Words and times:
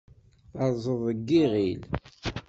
Terrẓeḍ 0.51 0.99
deg 1.07 1.27
yiɣil. 1.35 1.81